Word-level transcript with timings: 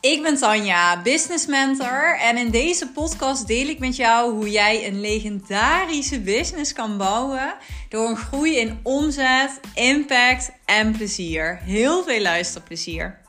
Ik 0.00 0.22
ben 0.22 0.36
Tanja, 0.36 1.02
business 1.02 1.46
mentor 1.46 2.18
en 2.18 2.36
in 2.36 2.50
deze 2.50 2.92
podcast 2.92 3.46
deel 3.46 3.68
ik 3.68 3.78
met 3.78 3.96
jou 3.96 4.32
hoe 4.32 4.50
jij 4.50 4.86
een 4.86 5.00
legendarische 5.00 6.20
business 6.20 6.72
kan 6.72 6.98
bouwen 6.98 7.54
door 7.88 8.08
een 8.08 8.16
groei 8.16 8.56
in 8.56 8.80
omzet, 8.82 9.60
impact 9.74 10.52
en 10.64 10.92
plezier. 10.92 11.56
Heel 11.56 12.02
veel 12.02 12.20
luisterplezier. 12.20 13.20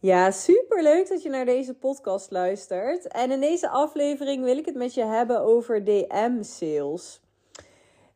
Ja, 0.00 0.30
super 0.30 0.82
leuk 0.82 1.08
dat 1.08 1.22
je 1.22 1.28
naar 1.28 1.44
deze 1.44 1.74
podcast 1.74 2.30
luistert. 2.30 3.08
En 3.08 3.30
in 3.30 3.40
deze 3.40 3.68
aflevering 3.68 4.44
wil 4.44 4.56
ik 4.56 4.66
het 4.66 4.74
met 4.74 4.94
je 4.94 5.04
hebben 5.04 5.40
over 5.40 5.84
DM 5.84 6.42
sales. 6.42 7.20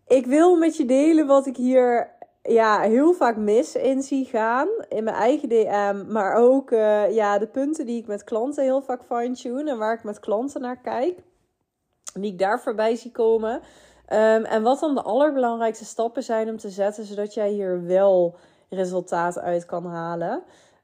Ik 0.06 0.26
wil 0.26 0.56
met 0.56 0.76
je 0.76 0.84
delen 0.84 1.26
wat 1.26 1.46
ik 1.46 1.56
hier 1.56 2.15
ja, 2.48 2.80
heel 2.80 3.12
vaak 3.12 3.36
mis 3.36 3.74
in 3.74 4.02
zie 4.02 4.24
gaan. 4.24 4.68
In 4.88 5.04
mijn 5.04 5.16
eigen 5.16 5.48
DM. 5.48 6.04
Maar 6.12 6.34
ook 6.34 6.70
uh, 6.70 7.14
ja, 7.14 7.38
de 7.38 7.46
punten 7.46 7.86
die 7.86 8.00
ik 8.00 8.06
met 8.06 8.24
klanten 8.24 8.64
heel 8.64 8.82
vaak 8.82 9.02
fine-tune. 9.02 9.70
En 9.70 9.78
waar 9.78 9.94
ik 9.94 10.04
met 10.04 10.20
klanten 10.20 10.60
naar 10.60 10.80
kijk. 10.80 11.18
Die 12.14 12.32
ik 12.32 12.38
daar 12.38 12.60
voorbij 12.60 12.96
zie 12.96 13.10
komen. 13.10 13.54
Um, 13.54 14.44
en 14.44 14.62
wat 14.62 14.80
dan 14.80 14.94
de 14.94 15.02
allerbelangrijkste 15.02 15.84
stappen 15.84 16.22
zijn 16.22 16.48
om 16.48 16.56
te 16.56 16.70
zetten. 16.70 17.04
Zodat 17.04 17.34
jij 17.34 17.50
hier 17.50 17.86
wel 17.86 18.36
resultaat 18.68 19.38
uit 19.38 19.64
kan 19.64 19.86
halen. 19.86 20.42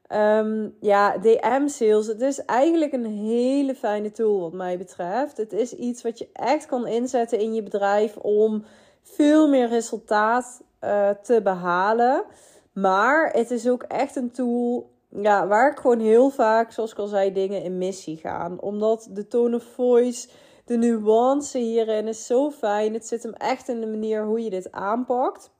Um, 0.09 0.75
ja, 0.79 1.17
DM 1.17 1.67
sales. 1.67 2.07
Het 2.07 2.21
is 2.21 2.45
eigenlijk 2.45 2.93
een 2.93 3.05
hele 3.05 3.75
fijne 3.75 4.11
tool 4.11 4.39
wat 4.39 4.53
mij 4.53 4.77
betreft. 4.77 5.37
Het 5.37 5.53
is 5.53 5.73
iets 5.73 6.01
wat 6.01 6.17
je 6.17 6.29
echt 6.33 6.65
kan 6.65 6.87
inzetten 6.87 7.39
in 7.39 7.53
je 7.53 7.63
bedrijf 7.63 8.17
om 8.17 8.63
veel 9.01 9.49
meer 9.49 9.67
resultaat 9.67 10.61
uh, 10.83 11.09
te 11.09 11.41
behalen. 11.43 12.23
Maar 12.73 13.31
het 13.31 13.51
is 13.51 13.69
ook 13.69 13.83
echt 13.83 14.15
een 14.15 14.31
tool 14.31 14.91
ja, 15.21 15.47
waar 15.47 15.71
ik 15.71 15.77
gewoon 15.77 15.99
heel 15.99 16.29
vaak, 16.29 16.71
zoals 16.71 16.91
ik 16.91 16.97
al 16.97 17.07
zei, 17.07 17.33
dingen 17.33 17.63
in 17.63 17.77
missie 17.77 18.17
gaan. 18.17 18.61
Omdat 18.61 19.07
de 19.11 19.27
tone 19.27 19.55
of 19.55 19.63
voice, 19.63 20.27
de 20.65 20.77
nuance 20.77 21.57
hierin 21.57 22.07
is 22.07 22.25
zo 22.25 22.51
fijn. 22.51 22.93
Het 22.93 23.07
zit 23.07 23.23
hem 23.23 23.33
echt 23.33 23.67
in 23.67 23.79
de 23.79 23.87
manier 23.87 24.25
hoe 24.25 24.43
je 24.43 24.49
dit 24.49 24.71
aanpakt. 24.71 25.51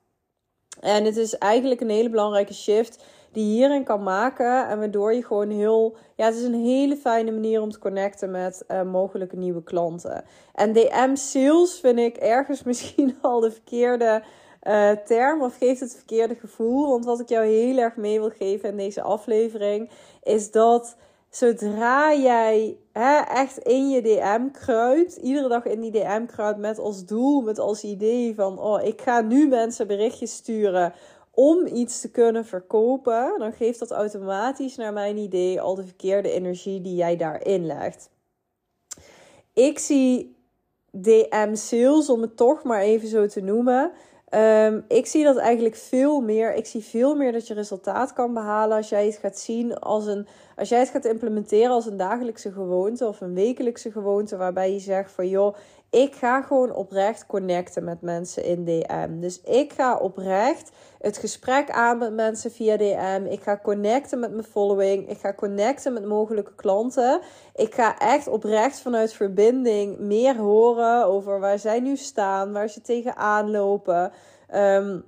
En 0.80 1.06
het 1.06 1.18
is 1.18 1.38
eigenlijk 1.38 1.82
een 1.82 1.90
hele 1.90 2.10
belangrijke 2.10 2.54
shift 2.54 3.04
die 3.32 3.48
je 3.48 3.54
hierin 3.54 3.84
kan 3.84 4.04
maken. 4.04 4.68
En 4.68 4.80
waardoor 4.80 5.14
je 5.14 5.24
gewoon 5.24 5.50
heel. 5.50 5.96
Ja, 6.16 6.26
het 6.26 6.36
is 6.36 6.44
een 6.44 6.64
hele 6.64 6.96
fijne 6.96 7.32
manier 7.32 7.62
om 7.62 7.72
te 7.72 7.80
connecten 7.80 8.32
met 8.32 8.64
uh, 8.68 8.82
mogelijke 8.82 9.36
nieuwe 9.36 9.64
klanten. 9.64 10.24
En 10.54 10.74
DM 10.74 11.16
sales 11.16 11.80
vind 11.80 12.00
ik 12.00 12.18
ergens 12.18 12.64
misschien 12.70 13.18
al 13.22 13.40
de 13.40 13.52
verkeerde 13.52 14.24
uh, 14.68 14.92
term 14.92 15.42
of 15.42 15.58
geeft 15.58 15.80
het 15.80 15.96
verkeerde 15.96 16.36
gevoel. 16.36 16.90
Want 16.90 17.06
wat 17.06 17.20
ik 17.20 17.30
jou 17.30 17.46
heel 17.46 17.78
erg 17.78 17.96
mee 17.96 18.20
wil 18.20 18.30
geven 18.30 18.70
in 18.70 18.78
deze 18.78 19.02
aflevering 19.02 19.90
is 20.24 20.52
dat 20.52 20.96
zodra 21.30 22.14
jij 22.14 22.78
hè, 22.92 23.20
echt 23.20 23.58
in 23.58 23.90
je 23.90 24.02
DM 24.02 24.52
kruipt, 24.52 25.16
iedere 25.16 25.48
dag 25.48 25.66
in 25.66 25.82
die 25.82 25.92
DM 25.92 26.26
kruipt 26.26 26.60
met 26.60 26.80
als 26.80 27.06
doel, 27.06 27.42
met 27.42 27.60
als 27.60 27.84
idee 27.84 28.36
van: 28.36 28.60
oh, 28.60 28.84
ik 28.84 29.02
ga 29.02 29.22
nu 29.22 29.48
mensen 29.48 29.88
berichtjes 29.88 30.34
sturen 30.34 30.94
om 31.32 31.66
iets 31.66 32.02
te 32.02 32.12
kunnen 32.12 32.46
verkopen, 32.46 33.36
dan 33.38 33.54
geeft 33.54 33.80
dat 33.80 33.92
automatisch 33.92 34.76
naar 34.76 34.94
mijn 34.94 35.18
idee 35.18 35.62
al 35.62 35.76
de 35.76 35.84
verkeerde 35.84 36.32
energie 36.32 36.82
die 36.82 36.96
jij 36.96 37.16
daarin 37.16 37.66
legt. 37.66 38.10
Ik 39.54 39.80
zie 39.80 40.36
DM 40.92 41.56
sales, 41.56 42.10
om 42.10 42.22
het 42.22 42.38
toch 42.38 42.64
maar 42.64 42.82
even 42.82 43.08
zo 43.08 43.28
te 43.28 43.42
noemen, 43.42 43.92
Um, 44.36 44.86
ik 44.88 45.06
zie 45.06 45.24
dat 45.24 45.38
eigenlijk 45.38 45.76
veel 45.76 46.22
meer. 46.22 46.56
Ik 46.56 46.66
zie 46.66 46.84
veel 46.84 47.16
meer 47.16 47.32
dat 47.32 47.48
je 47.48 47.54
resultaat 47.54 48.14
kan 48.14 48.34
behalen 48.34 48.78
als 48.78 48.90
jij 48.90 49.06
het 49.06 49.18
gaat 49.18 49.40
zien 49.40 49.80
als 49.80 50.06
een. 50.06 50.28
Als 50.56 50.70
jij 50.70 50.80
het 50.80 50.90
gaat 50.90 51.06
implementeren 51.06 51.72
als 51.72 51.86
een 51.86 51.98
dagelijkse 51.98 52.52
gewoonte 52.52 53.08
of 53.08 53.22
een 53.22 53.34
wekelijkse 53.34 53.92
gewoonte. 53.92 54.38
Waarbij 54.38 54.74
je 54.74 54.80
zegt 54.80 55.12
van 55.12 55.30
joh, 55.30 55.56
ik 55.94 56.16
ga 56.16 56.42
gewoon 56.42 56.76
oprecht 56.76 57.26
connecten 57.26 57.84
met 57.84 58.02
mensen 58.02 58.44
in 58.44 58.66
DM. 58.66 59.20
Dus 59.20 59.42
ik 59.42 59.74
ga 59.74 59.98
oprecht 59.98 60.72
het 61.00 61.18
gesprek 61.18 61.72
aan 61.72 61.98
met 61.98 62.14
mensen 62.14 62.52
via 62.52 62.78
DM. 62.78 63.26
Ik 63.30 63.42
ga 63.42 63.60
connecten 63.64 64.20
met 64.20 64.32
mijn 64.32 64.44
following. 64.44 65.10
Ik 65.10 65.18
ga 65.18 65.34
connecten 65.34 65.94
met 65.94 66.06
mogelijke 66.06 66.56
klanten. 66.56 67.22
Ik 67.56 67.74
ga 67.74 67.98
echt 68.00 68.28
oprecht 68.28 68.80
vanuit 68.80 69.14
verbinding 69.14 70.00
meer 70.00 70.36
horen 70.38 71.06
over 71.06 71.40
waar 71.40 71.60
zij 71.60 71.80
nu 71.80 71.96
staan, 71.96 72.52
waar 72.52 72.70
ze 72.70 72.82
tegenaan 72.82 73.52
lopen. 73.52 74.12
Um, 74.56 75.04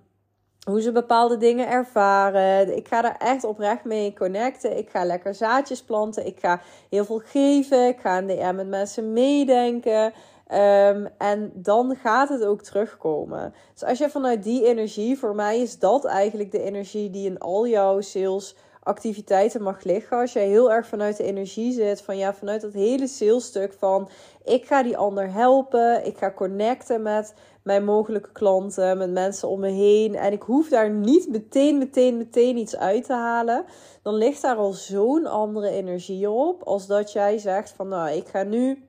hoe 0.66 0.82
ze 0.82 0.92
bepaalde 0.92 1.38
dingen 1.38 1.70
ervaren. 1.70 2.78
Ik 2.78 2.88
ga 2.88 3.02
daar 3.02 3.18
echt 3.18 3.44
oprecht 3.44 3.84
mee 3.84 4.14
connecten. 4.14 4.78
Ik 4.78 4.90
ga 4.90 5.06
lekker 5.06 5.36
zaadjes 5.36 5.84
planten. 5.84 6.26
Ik 6.26 6.40
ga 6.40 6.62
heel 6.90 7.06
veel 7.06 7.22
geven. 7.26 7.88
Ik 7.88 8.00
ga 8.00 8.18
in 8.18 8.28
DM 8.28 8.56
met 8.56 8.68
mensen 8.68 9.14
meedenken. 9.14 10.14
Um, 10.52 11.08
en 11.18 11.52
dan 11.54 11.96
gaat 11.96 12.30
het 12.30 12.46
ook 12.46 12.62
terugkomen. 12.62 13.54
Dus 13.74 13.84
als 13.84 13.98
je 13.98 14.10
vanuit 14.10 14.44
die 14.44 14.66
energie, 14.66 15.20
voor 15.20 15.36
mij 15.36 15.60
is 15.62 15.80
dat 15.80 16.06
eigenlijk 16.06 16.52
de 16.52 16.62
energie 16.62 17.10
die 17.10 17.26
in 17.26 17.40
al 17.40 17.68
jouw 17.68 18.02
sales 18.02 18.56
activiteiten 18.86 19.62
mag 19.62 19.84
liggen. 19.84 20.18
Als 20.18 20.34
jij 20.34 20.48
heel 20.48 20.72
erg 20.72 20.88
vanuit 20.88 21.18
de 21.18 21.24
energie 21.24 21.72
zit, 21.72 22.02
van 22.02 22.18
ja, 22.18 22.34
vanuit 22.34 22.62
dat 22.62 22.74
hele 22.74 23.08
salesstuk 23.08 23.74
van 23.74 24.10
ik 24.44 24.66
ga 24.66 24.84
die 24.84 24.98
ander 24.98 25.32
helpen, 25.34 26.06
ik 26.06 26.18
ga 26.18 26.32
connecten 26.32 27.02
met 27.02 27.34
mijn 27.64 27.86
mogelijke 27.86 28.32
klanten, 28.32 28.98
met 28.98 29.12
mensen 29.12 29.48
om 29.48 29.60
me 29.60 29.70
heen 29.70 30.16
en 30.16 30.32
ik 30.32 30.42
hoef 30.42 30.70
daar 30.70 30.90
niet 30.90 31.30
meteen, 31.30 31.78
meteen, 31.78 32.18
meteen 32.18 32.58
iets 32.58 32.78
uit 32.78 33.06
te 33.06 33.14
halen, 33.14 33.66
dan 34.02 34.14
ligt 34.14 34.42
daar 34.42 34.56
al 34.56 34.72
zo'n 34.72 35.26
andere 35.26 35.70
energie 35.70 36.30
op 36.30 36.64
als 36.64 36.88
dat 36.88 37.12
jij 37.12 37.38
zegt 37.38 37.72
van 37.72 37.88
nou, 37.88 38.10
ik 38.10 38.28
ga 38.28 38.44
nu 38.44 38.85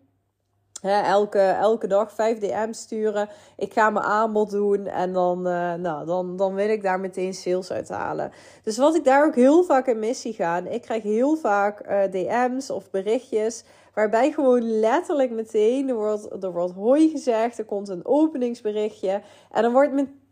elke, 0.82 1.38
elke 1.38 1.86
dag 1.86 2.12
5 2.12 2.38
DM 2.38 2.72
sturen. 2.72 3.28
Ik 3.56 3.72
ga 3.72 3.90
mijn 3.90 4.04
aanbod 4.04 4.50
doen. 4.50 4.86
En 4.86 5.12
dan, 5.12 5.38
uh, 5.38 5.74
nou, 5.74 6.06
dan, 6.06 6.36
dan 6.36 6.54
wil 6.54 6.68
ik 6.68 6.82
daar 6.82 7.00
meteen 7.00 7.34
sales 7.34 7.72
uit 7.72 7.88
halen. 7.88 8.32
Dus 8.62 8.76
wat 8.76 8.94
ik 8.94 9.04
daar 9.04 9.26
ook 9.26 9.34
heel 9.34 9.64
vaak 9.64 9.86
in 9.86 9.98
missie 9.98 10.32
ga. 10.32 10.64
Ik 10.64 10.82
krijg 10.82 11.02
heel 11.02 11.36
vaak 11.36 11.88
uh, 11.88 12.02
DM's 12.10 12.70
of 12.70 12.90
berichtjes. 12.90 13.64
Waarbij 13.94 14.30
gewoon 14.30 14.78
letterlijk 14.78 15.30
meteen 15.30 15.88
er 15.88 15.94
wordt, 15.94 16.42
er 16.42 16.52
wordt 16.52 16.74
hoi 16.74 17.08
gezegd. 17.10 17.58
Er 17.58 17.64
komt 17.64 17.88
een 17.88 18.06
openingsberichtje. 18.06 19.20
En 19.50 19.62
dan 19.62 19.72
wordt 19.72 19.92
meteen 19.92 20.24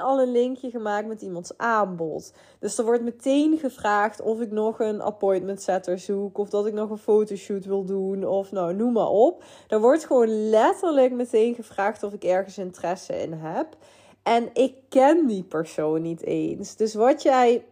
al 0.00 0.20
een 0.20 0.32
linkje 0.32 0.70
gemaakt 0.70 1.06
met 1.06 1.22
iemands 1.22 1.56
aanbod. 1.56 2.32
Dus 2.58 2.78
er 2.78 2.84
wordt 2.84 3.02
meteen 3.02 3.58
gevraagd 3.58 4.20
of 4.20 4.40
ik 4.40 4.50
nog 4.50 4.80
een 4.80 5.00
appointment 5.00 5.62
setter 5.62 5.98
zoek. 5.98 6.38
Of 6.38 6.48
dat 6.48 6.66
ik 6.66 6.72
nog 6.72 6.90
een 6.90 6.98
fotoshoot 6.98 7.64
wil 7.64 7.84
doen. 7.84 8.26
Of 8.26 8.52
nou, 8.52 8.74
noem 8.74 8.92
maar 8.92 9.08
op. 9.08 9.44
Er 9.68 9.80
wordt 9.80 10.06
gewoon 10.06 10.48
letterlijk 10.48 11.12
meteen 11.12 11.54
gevraagd 11.54 12.02
of 12.02 12.12
ik 12.12 12.24
ergens 12.24 12.58
interesse 12.58 13.22
in 13.22 13.32
heb. 13.32 13.76
En 14.22 14.50
ik 14.52 14.74
ken 14.88 15.26
die 15.26 15.42
persoon 15.42 16.02
niet 16.02 16.22
eens. 16.22 16.76
Dus 16.76 16.94
wat 16.94 17.22
jij 17.22 17.64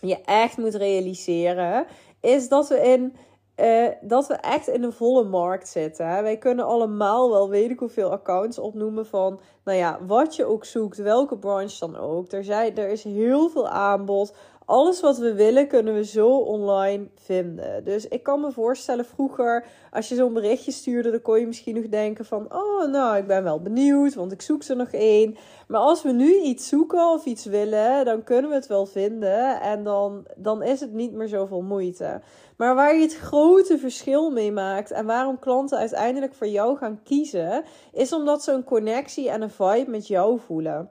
je 0.00 0.20
echt 0.24 0.56
moet 0.56 0.74
realiseren, 0.74 1.86
is 2.20 2.48
dat 2.48 2.68
we 2.68 2.80
in 2.80 3.16
uh, 3.60 3.88
dat 4.00 4.26
we 4.26 4.34
echt 4.34 4.68
in 4.68 4.82
een 4.82 4.92
volle 4.92 5.24
markt 5.24 5.68
zitten. 5.68 6.06
Wij 6.06 6.36
kunnen 6.36 6.64
allemaal 6.64 7.30
wel 7.30 7.48
weet 7.48 7.70
ik 7.70 7.78
hoeveel 7.78 8.10
accounts 8.10 8.58
opnoemen 8.58 9.06
van, 9.06 9.40
nou 9.64 9.78
ja, 9.78 9.98
wat 10.06 10.36
je 10.36 10.44
ook 10.44 10.64
zoekt, 10.64 10.96
welke 10.96 11.38
branche 11.38 11.78
dan 11.78 11.96
ook. 11.96 12.32
Er, 12.32 12.44
zijn, 12.44 12.76
er 12.76 12.88
is 12.88 13.04
heel 13.04 13.48
veel 13.48 13.68
aanbod. 13.68 14.34
Alles 14.68 15.00
wat 15.00 15.18
we 15.18 15.34
willen 15.34 15.68
kunnen 15.68 15.94
we 15.94 16.04
zo 16.04 16.28
online 16.28 17.08
vinden. 17.14 17.84
Dus 17.84 18.08
ik 18.08 18.22
kan 18.22 18.40
me 18.40 18.52
voorstellen, 18.52 19.04
vroeger 19.04 19.66
als 19.90 20.08
je 20.08 20.14
zo'n 20.14 20.32
berichtje 20.32 20.72
stuurde, 20.72 21.10
dan 21.10 21.22
kon 21.22 21.40
je 21.40 21.46
misschien 21.46 21.74
nog 21.74 21.88
denken 21.88 22.24
van, 22.24 22.54
oh 22.54 22.90
nou, 22.90 23.16
ik 23.16 23.26
ben 23.26 23.42
wel 23.42 23.60
benieuwd, 23.60 24.14
want 24.14 24.32
ik 24.32 24.42
zoek 24.42 24.64
er 24.64 24.76
nog 24.76 24.90
één. 24.90 25.36
Maar 25.68 25.80
als 25.80 26.02
we 26.02 26.12
nu 26.12 26.40
iets 26.40 26.68
zoeken 26.68 27.12
of 27.12 27.24
iets 27.24 27.44
willen, 27.44 28.04
dan 28.04 28.22
kunnen 28.22 28.50
we 28.50 28.56
het 28.56 28.66
wel 28.66 28.86
vinden 28.86 29.60
en 29.60 29.84
dan, 29.84 30.26
dan 30.36 30.62
is 30.62 30.80
het 30.80 30.92
niet 30.92 31.12
meer 31.12 31.28
zoveel 31.28 31.62
moeite. 31.62 32.20
Maar 32.56 32.74
waar 32.74 32.94
je 32.94 33.02
het 33.02 33.16
grote 33.16 33.78
verschil 33.78 34.30
mee 34.30 34.52
maakt 34.52 34.90
en 34.90 35.06
waarom 35.06 35.38
klanten 35.38 35.78
uiteindelijk 35.78 36.34
voor 36.34 36.48
jou 36.48 36.76
gaan 36.76 37.00
kiezen, 37.04 37.64
is 37.92 38.12
omdat 38.12 38.42
ze 38.42 38.52
een 38.52 38.64
connectie 38.64 39.30
en 39.30 39.42
een 39.42 39.50
vibe 39.50 39.90
met 39.90 40.06
jou 40.06 40.38
voelen 40.46 40.90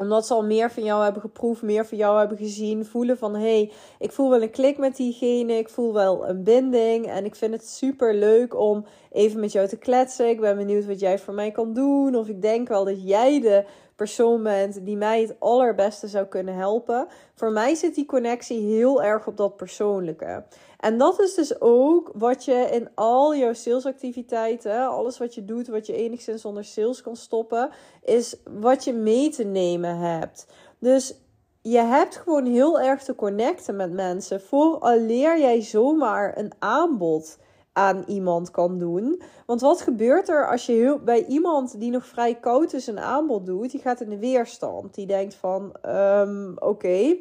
omdat 0.00 0.26
ze 0.26 0.34
al 0.34 0.44
meer 0.44 0.70
van 0.70 0.84
jou 0.84 1.02
hebben 1.02 1.22
geproefd, 1.22 1.62
meer 1.62 1.86
van 1.86 1.98
jou 1.98 2.18
hebben 2.18 2.38
gezien. 2.38 2.84
Voelen 2.84 3.18
van 3.18 3.34
hé, 3.34 3.40
hey, 3.40 3.72
ik 3.98 4.12
voel 4.12 4.30
wel 4.30 4.42
een 4.42 4.50
klik 4.50 4.78
met 4.78 4.96
diegene. 4.96 5.52
Ik 5.52 5.68
voel 5.68 5.92
wel 5.92 6.28
een 6.28 6.42
binding. 6.42 7.06
En 7.06 7.24
ik 7.24 7.34
vind 7.34 7.52
het 7.52 7.68
super 7.68 8.14
leuk 8.14 8.58
om 8.58 8.84
even 9.12 9.40
met 9.40 9.52
jou 9.52 9.68
te 9.68 9.76
kletsen. 9.76 10.28
Ik 10.28 10.40
ben 10.40 10.56
benieuwd 10.56 10.86
wat 10.86 11.00
jij 11.00 11.18
voor 11.18 11.34
mij 11.34 11.50
kan 11.50 11.72
doen. 11.72 12.14
Of 12.14 12.28
ik 12.28 12.42
denk 12.42 12.68
wel 12.68 12.84
dat 12.84 13.02
jij 13.08 13.40
de 13.40 13.64
persoon 13.96 14.42
bent 14.42 14.84
die 14.84 14.96
mij 14.96 15.20
het 15.20 15.36
allerbeste 15.38 16.08
zou 16.08 16.26
kunnen 16.26 16.54
helpen. 16.54 17.06
Voor 17.34 17.52
mij 17.52 17.74
zit 17.74 17.94
die 17.94 18.06
connectie 18.06 18.60
heel 18.60 19.02
erg 19.02 19.26
op 19.26 19.36
dat 19.36 19.56
persoonlijke. 19.56 20.44
En 20.78 20.98
dat 20.98 21.20
is 21.20 21.34
dus 21.34 21.60
ook 21.60 22.10
wat 22.14 22.44
je 22.44 22.68
in 22.72 22.88
al 22.94 23.36
jouw 23.36 23.52
salesactiviteiten, 23.52 24.88
alles 24.88 25.18
wat 25.18 25.34
je 25.34 25.44
doet, 25.44 25.68
wat 25.68 25.86
je 25.86 25.96
enigszins 25.96 26.44
onder 26.44 26.64
sales 26.64 27.02
kan 27.02 27.16
stoppen, 27.16 27.70
is 28.02 28.36
wat 28.58 28.84
je 28.84 28.92
mee 28.92 29.30
te 29.30 29.44
nemen 29.44 29.96
hebt. 29.96 30.46
Dus 30.78 31.14
je 31.62 31.78
hebt 31.78 32.16
gewoon 32.16 32.46
heel 32.46 32.80
erg 32.80 33.02
te 33.02 33.14
connecten 33.14 33.76
met 33.76 33.92
mensen. 33.92 34.40
Vooraleer 34.40 35.40
jij 35.40 35.62
zomaar 35.62 36.38
een 36.38 36.52
aanbod 36.58 37.38
aan 37.74 38.04
iemand 38.06 38.50
kan 38.50 38.78
doen. 38.78 39.22
Want 39.46 39.60
wat 39.60 39.80
gebeurt 39.80 40.28
er 40.28 40.50
als 40.50 40.66
je 40.66 40.98
bij 41.04 41.26
iemand 41.26 41.80
die 41.80 41.90
nog 41.90 42.06
vrij 42.06 42.34
koud 42.34 42.72
is 42.72 42.86
een 42.86 42.98
aanbod 42.98 43.46
doet? 43.46 43.70
Die 43.70 43.80
gaat 43.80 44.00
in 44.00 44.08
de 44.08 44.18
weerstand. 44.18 44.94
Die 44.94 45.06
denkt 45.06 45.34
van, 45.34 45.74
um, 45.86 46.54
oké, 46.58 47.16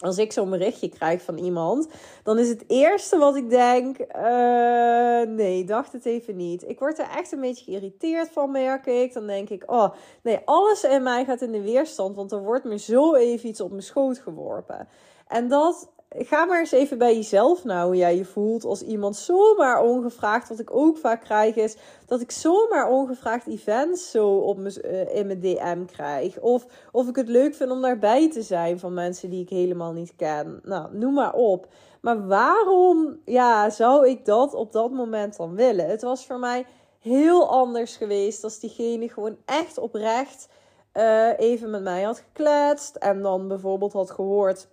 als 0.00 0.18
ik 0.18 0.32
zo'n 0.32 0.50
berichtje 0.50 0.88
krijg 0.88 1.22
van 1.22 1.38
iemand, 1.38 1.88
dan 2.22 2.38
is 2.38 2.48
het 2.48 2.64
eerste 2.66 3.18
wat 3.18 3.36
ik 3.36 3.50
denk: 3.50 3.98
uh, 3.98 5.22
nee, 5.22 5.64
dacht 5.64 5.92
het 5.92 6.04
even 6.04 6.36
niet. 6.36 6.68
Ik 6.68 6.78
word 6.78 6.98
er 6.98 7.08
echt 7.16 7.32
een 7.32 7.40
beetje 7.40 7.64
geïrriteerd 7.64 8.28
van, 8.28 8.50
merk 8.50 8.86
ik. 8.86 9.12
Dan 9.12 9.26
denk 9.26 9.48
ik: 9.48 9.70
oh, 9.70 9.94
nee, 10.22 10.40
alles 10.44 10.84
in 10.84 11.02
mij 11.02 11.24
gaat 11.24 11.42
in 11.42 11.52
de 11.52 11.62
weerstand, 11.62 12.16
want 12.16 12.32
er 12.32 12.42
wordt 12.42 12.64
me 12.64 12.78
zo 12.78 13.14
even 13.14 13.48
iets 13.48 13.60
op 13.60 13.70
mijn 13.70 13.82
schoot 13.82 14.18
geworpen. 14.18 14.88
En 15.28 15.48
dat 15.48 15.90
ga 16.18 16.44
maar 16.44 16.58
eens 16.58 16.72
even 16.72 16.98
bij 16.98 17.14
jezelf 17.14 17.64
nou 17.64 17.86
hoe 17.86 17.96
jij 17.96 18.16
je 18.16 18.24
voelt 18.24 18.64
als 18.64 18.82
iemand 18.82 19.16
zomaar 19.16 19.82
ongevraagd. 19.82 20.48
Wat 20.48 20.58
ik 20.58 20.74
ook 20.74 20.98
vaak 20.98 21.20
krijg 21.20 21.56
is 21.56 21.76
dat 22.06 22.20
ik 22.20 22.30
zomaar 22.30 22.88
ongevraagd 22.88 23.46
events 23.46 24.10
zo 24.10 24.28
op 24.28 24.58
me, 24.58 24.82
uh, 24.84 25.14
in 25.16 25.26
mijn 25.26 25.40
DM 25.40 25.84
krijg. 25.84 26.40
Of, 26.40 26.66
of 26.92 27.08
ik 27.08 27.16
het 27.16 27.28
leuk 27.28 27.54
vind 27.54 27.70
om 27.70 27.80
daarbij 27.80 28.30
te 28.30 28.42
zijn 28.42 28.78
van 28.78 28.94
mensen 28.94 29.30
die 29.30 29.42
ik 29.42 29.48
helemaal 29.48 29.92
niet 29.92 30.16
ken. 30.16 30.60
Nou, 30.62 30.96
noem 30.96 31.14
maar 31.14 31.34
op. 31.34 31.66
Maar 32.00 32.26
waarom 32.26 33.20
ja, 33.24 33.70
zou 33.70 34.08
ik 34.08 34.24
dat 34.24 34.54
op 34.54 34.72
dat 34.72 34.90
moment 34.90 35.36
dan 35.36 35.54
willen? 35.54 35.86
Het 35.86 36.02
was 36.02 36.26
voor 36.26 36.38
mij 36.38 36.66
heel 36.98 37.50
anders 37.50 37.96
geweest 37.96 38.44
als 38.44 38.58
diegene 38.58 39.08
gewoon 39.08 39.36
echt 39.44 39.78
oprecht 39.78 40.48
uh, 40.94 41.38
even 41.38 41.70
met 41.70 41.82
mij 41.82 42.02
had 42.02 42.18
gekletst. 42.18 42.96
En 42.96 43.22
dan 43.22 43.48
bijvoorbeeld 43.48 43.92
had 43.92 44.10
gehoord 44.10 44.68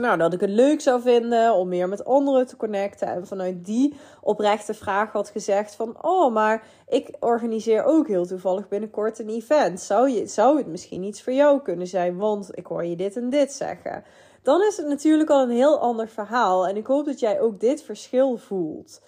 nou, 0.00 0.18
dat 0.18 0.32
ik 0.32 0.40
het 0.40 0.50
leuk 0.50 0.80
zou 0.80 1.00
vinden 1.00 1.54
om 1.54 1.68
meer 1.68 1.88
met 1.88 2.04
anderen 2.04 2.46
te 2.46 2.56
connecten. 2.56 3.08
En 3.08 3.26
vanuit 3.26 3.64
die 3.64 3.94
oprechte 4.20 4.74
vraag 4.74 5.12
had 5.12 5.28
gezegd 5.28 5.74
van... 5.74 5.96
Oh, 6.02 6.32
maar 6.32 6.66
ik 6.88 7.16
organiseer 7.20 7.84
ook 7.84 8.08
heel 8.08 8.26
toevallig 8.26 8.68
binnenkort 8.68 9.18
een 9.18 9.28
event. 9.28 9.80
Zou, 9.80 10.10
je, 10.10 10.26
zou 10.26 10.58
het 10.58 10.66
misschien 10.66 11.02
iets 11.02 11.22
voor 11.22 11.32
jou 11.32 11.62
kunnen 11.62 11.86
zijn? 11.86 12.16
Want 12.16 12.58
ik 12.58 12.66
hoor 12.66 12.84
je 12.84 12.96
dit 12.96 13.16
en 13.16 13.30
dit 13.30 13.52
zeggen. 13.52 14.04
Dan 14.42 14.62
is 14.62 14.76
het 14.76 14.86
natuurlijk 14.86 15.30
al 15.30 15.42
een 15.42 15.50
heel 15.50 15.78
ander 15.78 16.08
verhaal. 16.08 16.66
En 16.66 16.76
ik 16.76 16.86
hoop 16.86 17.06
dat 17.06 17.20
jij 17.20 17.40
ook 17.40 17.60
dit 17.60 17.82
verschil 17.82 18.36
voelt. 18.36 19.00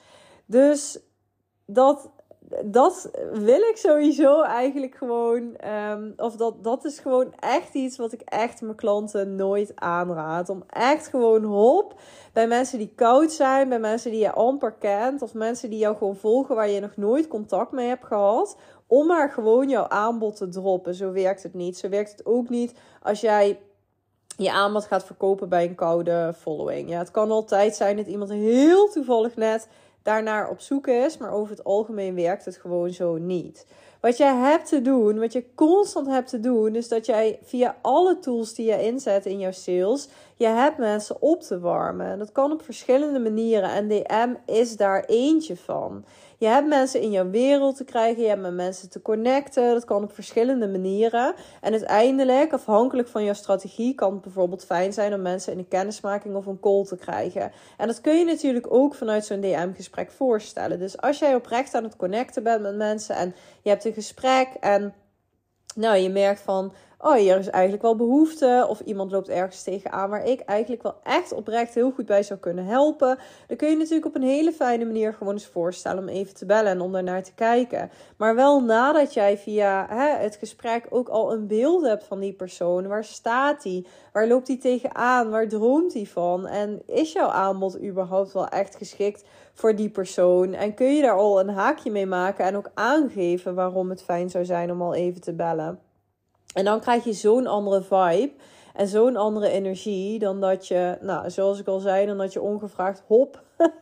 Dus 0.46 0.98
dat 1.66 2.10
dat 2.64 3.10
wil 3.32 3.60
ik 3.60 3.76
sowieso 3.76 4.42
eigenlijk 4.42 4.94
gewoon. 4.94 5.56
Ehm, 5.56 6.10
of 6.16 6.36
dat, 6.36 6.64
dat 6.64 6.84
is 6.84 6.98
gewoon 6.98 7.34
echt 7.38 7.74
iets 7.74 7.96
wat 7.96 8.12
ik 8.12 8.20
echt 8.20 8.60
mijn 8.60 8.76
klanten 8.76 9.36
nooit 9.36 9.72
aanraad. 9.74 10.48
Om 10.48 10.62
echt 10.68 11.06
gewoon 11.06 11.44
hop 11.44 12.00
bij 12.32 12.46
mensen 12.46 12.78
die 12.78 12.92
koud 12.94 13.32
zijn, 13.32 13.68
bij 13.68 13.78
mensen 13.78 14.10
die 14.10 14.20
je 14.20 14.32
amper 14.32 14.72
kent, 14.72 15.22
of 15.22 15.34
mensen 15.34 15.70
die 15.70 15.78
jou 15.78 15.96
gewoon 15.96 16.16
volgen 16.16 16.54
waar 16.54 16.68
je 16.68 16.80
nog 16.80 16.96
nooit 16.96 17.28
contact 17.28 17.72
mee 17.72 17.88
hebt 17.88 18.04
gehad. 18.04 18.56
Om 18.86 19.06
maar 19.06 19.30
gewoon 19.30 19.68
jouw 19.68 19.88
aanbod 19.88 20.36
te 20.36 20.48
droppen. 20.48 20.94
Zo 20.94 21.12
werkt 21.12 21.42
het 21.42 21.54
niet. 21.54 21.78
Zo 21.78 21.88
werkt 21.88 22.10
het 22.10 22.26
ook 22.26 22.48
niet 22.48 22.74
als 23.02 23.20
jij 23.20 23.60
je 24.36 24.52
aanbod 24.52 24.84
gaat 24.84 25.04
verkopen 25.04 25.48
bij 25.48 25.64
een 25.64 25.74
koude 25.74 26.34
following. 26.38 26.90
Ja, 26.90 26.98
het 26.98 27.10
kan 27.10 27.30
altijd 27.30 27.76
zijn 27.76 27.96
dat 27.96 28.06
iemand 28.06 28.30
heel 28.30 28.88
toevallig 28.88 29.36
net 29.36 29.68
daarnaar 30.02 30.48
op 30.48 30.60
zoek 30.60 30.86
is. 30.86 31.16
Maar 31.18 31.32
over 31.32 31.50
het 31.50 31.64
algemeen 31.64 32.14
werkt 32.14 32.44
het 32.44 32.56
gewoon 32.56 32.90
zo 32.90 33.16
niet. 33.16 33.66
Wat 34.02 34.16
jij 34.16 34.34
hebt 34.34 34.68
te 34.68 34.82
doen, 34.82 35.18
wat 35.18 35.32
je 35.32 35.44
constant 35.54 36.06
hebt 36.06 36.28
te 36.28 36.40
doen, 36.40 36.74
is 36.74 36.88
dat 36.88 37.06
jij 37.06 37.38
via 37.42 37.76
alle 37.82 38.18
tools 38.18 38.54
die 38.54 38.66
je 38.66 38.82
inzet 38.82 39.26
in 39.26 39.38
jouw 39.38 39.52
sales, 39.52 40.08
je 40.36 40.46
hebt 40.46 40.78
mensen 40.78 41.22
op 41.22 41.42
te 41.42 41.60
warmen. 41.60 42.06
En 42.06 42.18
dat 42.18 42.32
kan 42.32 42.52
op 42.52 42.62
verschillende 42.62 43.18
manieren 43.18 43.70
en 43.70 43.88
DM 43.88 44.34
is 44.46 44.76
daar 44.76 45.04
eentje 45.04 45.56
van. 45.56 46.04
Je 46.42 46.48
hebt 46.48 46.68
mensen 46.68 47.00
in 47.00 47.10
jouw 47.10 47.30
wereld 47.30 47.76
te 47.76 47.84
krijgen, 47.84 48.22
je 48.22 48.28
hebt 48.28 48.40
met 48.40 48.54
mensen 48.54 48.90
te 48.90 49.02
connecten. 49.02 49.72
Dat 49.72 49.84
kan 49.84 50.02
op 50.02 50.12
verschillende 50.12 50.68
manieren. 50.68 51.34
En 51.60 51.72
uiteindelijk, 51.72 52.52
afhankelijk 52.52 53.08
van 53.08 53.24
jouw 53.24 53.34
strategie, 53.34 53.94
kan 53.94 54.12
het 54.12 54.20
bijvoorbeeld 54.20 54.64
fijn 54.64 54.92
zijn 54.92 55.14
om 55.14 55.22
mensen 55.22 55.52
in 55.52 55.58
een 55.58 55.68
kennismaking 55.68 56.34
of 56.34 56.46
een 56.46 56.60
call 56.60 56.84
te 56.84 56.96
krijgen. 56.96 57.52
En 57.76 57.86
dat 57.86 58.00
kun 58.00 58.18
je 58.18 58.24
natuurlijk 58.24 58.72
ook 58.72 58.94
vanuit 58.94 59.24
zo'n 59.24 59.40
DM-gesprek 59.40 60.10
voorstellen. 60.10 60.78
Dus 60.78 61.00
als 61.00 61.18
jij 61.18 61.34
oprecht 61.34 61.74
aan 61.74 61.84
het 61.84 61.96
connecten 61.96 62.42
bent 62.42 62.62
met 62.62 62.76
mensen 62.76 63.16
en 63.16 63.34
je 63.62 63.70
hebt 63.70 63.84
een 63.84 63.91
gesprek 63.94 64.48
en 64.60 64.94
nou, 65.74 65.96
je 65.96 66.08
merkt 66.08 66.40
van 66.40 66.74
oh, 67.02 67.14
hier 67.14 67.38
is 67.38 67.48
eigenlijk 67.48 67.82
wel 67.82 67.96
behoefte. 67.96 68.66
Of 68.68 68.80
iemand 68.80 69.10
loopt 69.10 69.28
ergens 69.28 69.62
tegenaan 69.62 70.10
waar 70.10 70.24
ik 70.24 70.40
eigenlijk 70.40 70.82
wel 70.82 70.96
echt 71.02 71.32
oprecht 71.32 71.74
heel 71.74 71.90
goed 71.90 72.06
bij 72.06 72.22
zou 72.22 72.38
kunnen 72.38 72.64
helpen. 72.64 73.18
Dan 73.46 73.56
kun 73.56 73.70
je 73.70 73.76
natuurlijk 73.76 74.06
op 74.06 74.14
een 74.14 74.22
hele 74.22 74.52
fijne 74.52 74.84
manier 74.84 75.14
gewoon 75.14 75.32
eens 75.32 75.46
voorstellen 75.46 76.02
om 76.02 76.08
even 76.08 76.34
te 76.34 76.46
bellen 76.46 76.70
en 76.70 76.80
om 76.80 76.92
daarnaar 76.92 77.22
te 77.22 77.34
kijken. 77.34 77.90
Maar 78.16 78.34
wel 78.34 78.62
nadat 78.62 79.14
jij 79.14 79.38
via 79.38 79.86
hè, 79.88 80.22
het 80.22 80.36
gesprek 80.36 80.86
ook 80.90 81.08
al 81.08 81.32
een 81.32 81.46
beeld 81.46 81.82
hebt 81.82 82.04
van 82.04 82.20
die 82.20 82.32
persoon. 82.32 82.86
Waar 82.86 83.04
staat 83.04 83.62
die? 83.62 83.86
Waar 84.12 84.26
loopt 84.26 84.46
die 84.46 84.58
tegenaan? 84.58 85.30
Waar 85.30 85.48
droomt 85.48 85.94
hij 85.94 86.06
van? 86.06 86.46
En 86.46 86.82
is 86.86 87.12
jouw 87.12 87.28
aanbod 87.28 87.82
überhaupt 87.82 88.32
wel 88.32 88.48
echt 88.48 88.76
geschikt 88.76 89.24
voor 89.52 89.76
die 89.76 89.90
persoon? 89.90 90.54
En 90.54 90.74
kun 90.74 90.94
je 90.94 91.02
daar 91.02 91.16
al 91.16 91.40
een 91.40 91.48
haakje 91.48 91.90
mee 91.90 92.06
maken 92.06 92.44
en 92.44 92.56
ook 92.56 92.70
aangeven 92.74 93.54
waarom 93.54 93.90
het 93.90 94.02
fijn 94.02 94.30
zou 94.30 94.44
zijn 94.44 94.70
om 94.70 94.82
al 94.82 94.94
even 94.94 95.20
te 95.20 95.32
bellen? 95.32 95.91
En 96.54 96.64
dan 96.64 96.80
krijg 96.80 97.04
je 97.04 97.12
zo'n 97.12 97.46
andere 97.46 97.82
vibe 97.82 98.32
en 98.74 98.88
zo'n 98.88 99.16
andere 99.16 99.48
energie 99.48 100.18
dan 100.18 100.40
dat 100.40 100.68
je, 100.68 100.98
nou, 101.00 101.30
zoals 101.30 101.60
ik 101.60 101.66
al 101.66 101.78
zei, 101.78 102.06
dan 102.06 102.18
dat 102.18 102.32
je 102.32 102.40
ongevraagd 102.40 103.02
hop 103.06 103.42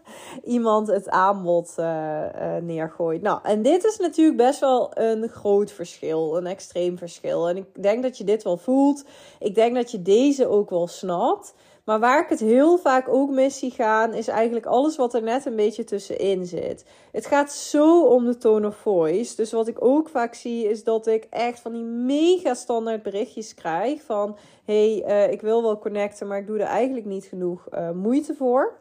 iemand 0.45 0.87
het 0.87 1.09
aanbod 1.09 1.75
uh, 1.79 1.85
uh, 1.87 2.57
neergooit. 2.63 3.23
Nou, 3.23 3.39
en 3.43 3.63
dit 3.63 3.85
is 3.85 3.97
natuurlijk 3.97 4.37
best 4.37 4.61
wel 4.61 4.91
een 4.95 5.29
groot 5.29 5.73
verschil, 5.73 6.37
een 6.37 6.47
extreem 6.47 6.99
verschil. 6.99 7.49
En 7.49 7.57
ik 7.57 7.83
denk 7.83 8.03
dat 8.03 8.19
je 8.19 8.25
dit 8.25 8.43
wel 8.43 8.57
voelt. 8.57 9.05
Ik 9.39 9.55
denk 9.55 9.75
dat 9.75 9.91
je 9.91 10.03
deze 10.03 10.49
ook 10.49 10.71
wel 10.71 10.87
snapt. 10.87 11.55
Maar 11.85 12.01
waar 12.01 12.23
ik 12.23 12.29
het 12.29 12.41
heel 12.41 12.79
vaak 12.79 13.09
ook 13.09 13.31
mis 13.31 13.59
zie 13.59 13.71
gaan, 13.71 14.15
is 14.15 14.29
eigenlijk 14.29 14.67
alles 14.67 14.97
wat 14.97 15.15
er 15.15 15.23
net 15.23 15.47
een 15.47 15.57
beetje 15.57 15.85
tussenin 15.85 16.47
zit. 16.47 16.85
Het 17.13 17.27
gaat 17.27 17.53
zo 17.53 18.05
om 18.05 18.25
de 18.25 18.37
tone 18.37 18.67
of 18.67 18.77
voice. 18.77 19.37
Dus 19.37 19.53
wat 19.53 19.69
ik 19.69 19.85
ook 19.85 20.09
vaak 20.09 20.35
zie, 20.35 20.69
is 20.69 20.85
dat 20.85 21.07
ik 21.07 21.27
echt 21.31 21.61
van 21.61 21.73
die 21.73 21.85
mega 21.85 22.55
standaard 22.55 23.03
berichtjes 23.03 23.55
krijg. 23.55 24.03
Van 24.03 24.37
hey, 24.65 25.05
uh, 25.07 25.33
ik 25.33 25.41
wil 25.41 25.63
wel 25.63 25.79
connecten, 25.79 26.27
maar 26.27 26.39
ik 26.39 26.47
doe 26.47 26.59
er 26.59 26.67
eigenlijk 26.67 27.07
niet 27.07 27.25
genoeg 27.25 27.67
uh, 27.75 27.91
moeite 27.91 28.35
voor. 28.35 28.79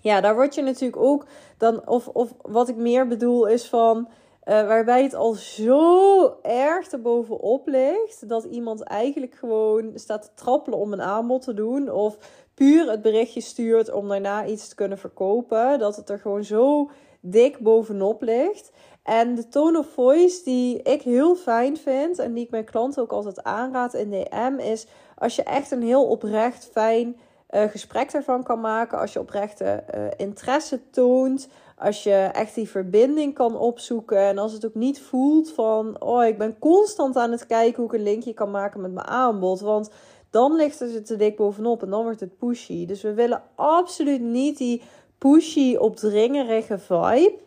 Ja, 0.00 0.20
daar 0.20 0.34
word 0.34 0.54
je 0.54 0.62
natuurlijk 0.62 1.02
ook 1.02 1.26
dan, 1.58 1.88
of, 1.88 2.08
of 2.08 2.34
wat 2.42 2.68
ik 2.68 2.76
meer 2.76 3.06
bedoel 3.06 3.46
is 3.46 3.68
van. 3.68 4.08
Uh, 4.44 4.66
waarbij 4.66 5.02
het 5.02 5.14
al 5.14 5.32
zo 5.32 6.36
erg 6.42 6.90
erbovenop 6.90 7.66
ligt 7.66 8.28
dat 8.28 8.44
iemand 8.44 8.82
eigenlijk 8.82 9.34
gewoon 9.34 9.90
staat 9.94 10.22
te 10.22 10.30
trappelen 10.34 10.78
om 10.78 10.92
een 10.92 11.02
aanbod 11.02 11.42
te 11.42 11.54
doen. 11.54 11.90
Of 11.90 12.18
puur 12.54 12.90
het 12.90 13.02
berichtje 13.02 13.40
stuurt 13.40 13.92
om 13.92 14.08
daarna 14.08 14.46
iets 14.46 14.68
te 14.68 14.74
kunnen 14.74 14.98
verkopen. 14.98 15.78
Dat 15.78 15.96
het 15.96 16.10
er 16.10 16.18
gewoon 16.18 16.44
zo 16.44 16.90
dik 17.20 17.58
bovenop 17.58 18.22
ligt. 18.22 18.72
En 19.02 19.34
de 19.34 19.48
tone 19.48 19.78
of 19.78 19.86
voice 19.86 20.44
die 20.44 20.82
ik 20.82 21.02
heel 21.02 21.34
fijn 21.36 21.76
vind 21.76 22.18
en 22.18 22.34
die 22.34 22.44
ik 22.44 22.50
mijn 22.50 22.64
klanten 22.64 23.02
ook 23.02 23.12
altijd 23.12 23.42
aanraad 23.42 23.94
in 23.94 24.10
DM 24.10 24.58
is 24.58 24.86
als 25.16 25.36
je 25.36 25.42
echt 25.42 25.70
een 25.70 25.82
heel 25.82 26.06
oprecht 26.06 26.68
fijn 26.72 27.16
uh, 27.50 27.62
gesprek 27.62 28.10
ervan 28.10 28.42
kan 28.42 28.60
maken. 28.60 28.98
Als 28.98 29.12
je 29.12 29.20
oprechte 29.20 29.84
uh, 29.94 30.06
interesse 30.16 30.90
toont. 30.90 31.48
Als 31.76 32.02
je 32.02 32.30
echt 32.32 32.54
die 32.54 32.68
verbinding 32.68 33.34
kan 33.34 33.56
opzoeken. 33.56 34.18
En 34.18 34.38
als 34.38 34.52
het 34.52 34.66
ook 34.66 34.74
niet 34.74 35.00
voelt 35.00 35.52
van, 35.52 36.00
oh, 36.00 36.24
ik 36.24 36.38
ben 36.38 36.58
constant 36.58 37.16
aan 37.16 37.30
het 37.30 37.46
kijken 37.46 37.76
hoe 37.76 37.92
ik 37.92 37.98
een 37.98 38.02
linkje 38.02 38.34
kan 38.34 38.50
maken 38.50 38.80
met 38.80 38.92
mijn 38.92 39.06
aanbod. 39.06 39.60
Want 39.60 39.90
dan 40.30 40.54
ligt 40.54 40.78
het 40.78 41.06
te 41.06 41.16
dik 41.16 41.36
bovenop 41.36 41.82
en 41.82 41.90
dan 41.90 42.02
wordt 42.02 42.20
het 42.20 42.38
pushy. 42.38 42.86
Dus 42.86 43.02
we 43.02 43.14
willen 43.14 43.42
absoluut 43.54 44.20
niet 44.20 44.58
die 44.58 44.82
pushy, 45.18 45.76
opdringerige 45.76 46.78
vibe. 46.78 47.38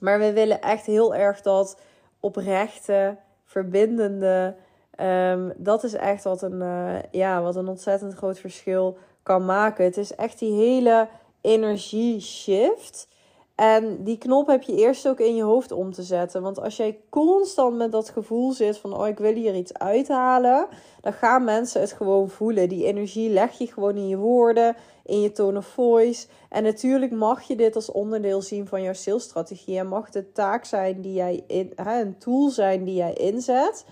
Maar 0.00 0.18
we 0.18 0.32
willen 0.32 0.60
echt 0.60 0.86
heel 0.86 1.14
erg 1.14 1.40
dat 1.40 1.80
oprechte, 2.20 3.16
verbindende. 3.44 4.56
Um, 5.00 5.52
dat 5.56 5.84
is 5.84 5.94
echt 5.94 6.24
wat 6.24 6.42
een, 6.42 6.60
uh, 6.60 6.96
ja, 7.10 7.42
wat 7.42 7.56
een 7.56 7.68
ontzettend 7.68 8.14
groot 8.14 8.38
verschil 8.38 8.96
kan 9.22 9.44
maken. 9.44 9.84
Het 9.84 9.96
is 9.96 10.14
echt 10.14 10.38
die 10.38 10.52
hele 10.52 11.08
energie 11.40 12.20
shift. 12.20 13.08
En 13.54 14.04
die 14.04 14.18
knop 14.18 14.46
heb 14.46 14.62
je 14.62 14.76
eerst 14.76 15.08
ook 15.08 15.20
in 15.20 15.34
je 15.34 15.42
hoofd 15.42 15.72
om 15.72 15.92
te 15.92 16.02
zetten. 16.02 16.42
Want 16.42 16.60
als 16.60 16.76
jij 16.76 17.00
constant 17.08 17.76
met 17.76 17.92
dat 17.92 18.08
gevoel 18.08 18.52
zit 18.52 18.78
van, 18.78 18.96
oh, 18.96 19.06
ik 19.06 19.18
wil 19.18 19.34
hier 19.34 19.54
iets 19.54 19.74
uithalen, 19.74 20.66
dan 21.00 21.12
gaan 21.12 21.44
mensen 21.44 21.80
het 21.80 21.92
gewoon 21.92 22.28
voelen. 22.28 22.68
Die 22.68 22.84
energie 22.84 23.30
leg 23.30 23.58
je 23.58 23.66
gewoon 23.66 23.96
in 23.96 24.08
je 24.08 24.16
woorden, 24.16 24.76
in 25.04 25.20
je 25.20 25.32
tone 25.32 25.58
of 25.58 25.66
voice. 25.66 26.26
En 26.48 26.62
natuurlijk 26.62 27.12
mag 27.12 27.42
je 27.42 27.56
dit 27.56 27.74
als 27.74 27.92
onderdeel 27.92 28.42
zien 28.42 28.66
van 28.66 28.82
jouw 28.82 28.92
salesstrategie. 28.92 29.78
En 29.78 29.86
mag 29.86 30.14
een 30.14 30.32
taak 30.32 30.64
zijn 30.64 31.00
die 31.00 31.14
jij 31.14 31.44
in, 31.46 31.72
hè, 31.74 32.00
een 32.00 32.18
tool 32.18 32.48
zijn 32.48 32.84
die 32.84 32.94
jij 32.94 33.12
inzet. 33.12 33.84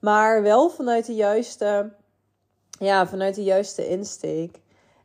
Maar 0.00 0.42
wel 0.42 0.68
vanuit 0.68 1.06
de 1.06 1.14
juiste 1.14 1.90
ja, 2.78 3.06
vanuit 3.06 3.34
de 3.34 3.42
juiste 3.42 3.88
insteek. 3.88 4.60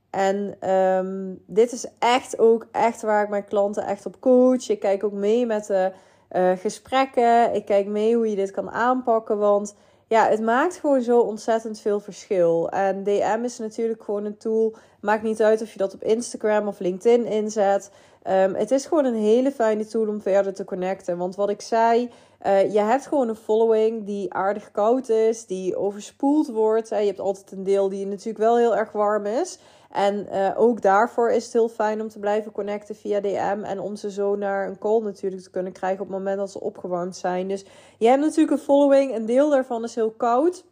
En 0.09 0.55
ehm, 0.59 1.33
dit 1.47 1.71
is 1.71 1.87
echt 1.99 2.39
ook 2.39 2.67
echt 2.71 3.01
waar 3.01 3.23
ik 3.23 3.29
mijn 3.29 3.45
klanten 3.45 3.85
echt 3.85 4.05
op 4.05 4.19
coach. 4.19 4.69
Ik 4.69 4.79
kijk 4.79 5.03
ook 5.03 5.11
mee 5.11 5.45
met 5.45 5.65
de 5.65 5.91
uh, 6.31 6.51
gesprekken. 6.57 7.53
Ik 7.53 7.65
kijk 7.65 7.87
mee 7.87 8.15
hoe 8.15 8.29
je 8.29 8.35
dit 8.35 8.51
kan 8.51 8.71
aanpakken. 8.71 9.37
Want 9.37 9.75
ja, 10.07 10.27
het 10.27 10.41
maakt 10.41 10.77
gewoon 10.77 11.01
zo 11.01 11.19
ontzettend 11.19 11.79
veel 11.79 11.99
verschil. 11.99 12.69
En 12.69 13.03
DM 13.03 13.39
is 13.43 13.57
natuurlijk 13.57 14.03
gewoon 14.03 14.25
een 14.25 14.37
tool. 14.37 14.75
Maakt 15.01 15.23
niet 15.23 15.41
uit 15.41 15.61
of 15.61 15.71
je 15.71 15.77
dat 15.77 15.93
op 15.93 16.03
Instagram 16.03 16.67
of 16.67 16.79
LinkedIn 16.79 17.25
inzet. 17.25 17.91
Um, 18.27 18.55
het 18.55 18.71
is 18.71 18.85
gewoon 18.85 19.05
een 19.05 19.15
hele 19.15 19.51
fijne 19.51 19.85
tool 19.85 20.07
om 20.07 20.21
verder 20.21 20.53
te 20.53 20.63
connecten. 20.63 21.17
Want 21.17 21.35
wat 21.35 21.49
ik 21.49 21.61
zei, 21.61 22.09
uh, 22.45 22.73
je 22.73 22.79
hebt 22.79 23.07
gewoon 23.07 23.29
een 23.29 23.35
following 23.35 24.05
die 24.05 24.33
aardig 24.33 24.71
koud 24.71 25.09
is, 25.09 25.45
die 25.45 25.75
overspoeld 25.75 26.47
wordt. 26.47 26.89
Je 26.89 26.95
hebt 26.95 27.19
altijd 27.19 27.51
een 27.51 27.63
deel 27.63 27.89
die 27.89 28.05
natuurlijk 28.05 28.37
wel 28.37 28.57
heel 28.57 28.75
erg 28.75 28.91
warm 28.91 29.25
is. 29.25 29.59
En 29.91 30.27
uh, 30.31 30.51
ook 30.55 30.81
daarvoor 30.81 31.31
is 31.31 31.43
het 31.43 31.53
heel 31.53 31.69
fijn 31.69 32.01
om 32.01 32.09
te 32.09 32.19
blijven 32.19 32.51
connecten 32.51 32.95
via 32.95 33.19
DM. 33.19 33.63
En 33.63 33.79
om 33.79 33.95
ze 33.95 34.11
zo 34.11 34.35
naar 34.35 34.67
een 34.67 34.77
call 34.77 35.01
natuurlijk 35.01 35.43
te 35.43 35.49
kunnen 35.49 35.71
krijgen 35.71 36.01
op 36.01 36.07
het 36.07 36.17
moment 36.17 36.37
dat 36.37 36.51
ze 36.51 36.59
opgewarmd 36.59 37.15
zijn. 37.15 37.47
Dus 37.47 37.65
je 37.97 38.07
hebt 38.07 38.21
natuurlijk 38.21 38.51
een 38.51 38.65
following. 38.65 39.15
Een 39.15 39.25
deel 39.25 39.49
daarvan 39.49 39.83
is 39.83 39.95
heel 39.95 40.11
koud. 40.11 40.63